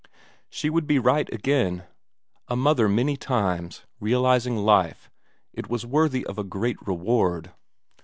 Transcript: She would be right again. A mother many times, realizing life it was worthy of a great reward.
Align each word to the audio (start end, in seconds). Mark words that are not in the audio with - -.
She 0.49 0.71
would 0.71 0.87
be 0.87 0.97
right 0.97 1.31
again. 1.31 1.83
A 2.47 2.55
mother 2.55 2.89
many 2.89 3.15
times, 3.17 3.83
realizing 3.99 4.57
life 4.57 5.11
it 5.53 5.69
was 5.69 5.85
worthy 5.85 6.25
of 6.25 6.39
a 6.39 6.43
great 6.43 6.77
reward. 6.87 7.51